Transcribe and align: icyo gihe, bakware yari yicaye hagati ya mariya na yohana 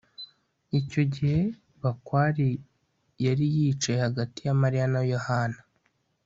icyo 0.79 1.01
gihe, 1.13 1.39
bakware 1.81 2.47
yari 3.25 3.45
yicaye 3.55 3.99
hagati 4.05 4.39
ya 4.47 4.53
mariya 4.61 4.85
na 4.93 5.01
yohana 5.13 5.59